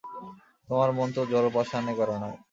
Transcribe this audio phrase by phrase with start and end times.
[0.69, 2.37] তোমার মন তো জড় পাষাণে গড়া নয়।